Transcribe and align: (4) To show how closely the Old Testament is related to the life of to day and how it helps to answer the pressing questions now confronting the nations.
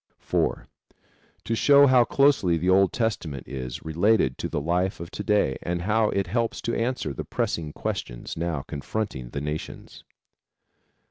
(4) 0.17 0.67
To 1.43 1.53
show 1.55 1.85
how 1.85 2.03
closely 2.05 2.57
the 2.57 2.71
Old 2.71 2.91
Testament 2.91 3.47
is 3.47 3.83
related 3.85 4.35
to 4.39 4.49
the 4.49 4.59
life 4.59 4.99
of 4.99 5.11
to 5.11 5.23
day 5.23 5.59
and 5.61 5.83
how 5.83 6.09
it 6.09 6.25
helps 6.25 6.59
to 6.61 6.73
answer 6.73 7.13
the 7.13 7.23
pressing 7.23 7.71
questions 7.71 8.35
now 8.35 8.63
confronting 8.63 9.29
the 9.29 9.41
nations. 9.41 10.03